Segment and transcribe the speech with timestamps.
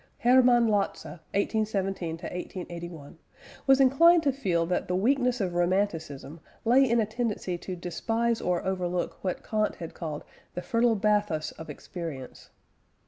[0.17, 3.19] Hermann Lotze (1817 1881)
[3.67, 8.41] was inclined to feel that the weakness of Romanticism lay in a tendency to despise
[8.41, 10.23] or overlook what Kant had called
[10.55, 12.49] "the fertile bathos of experience."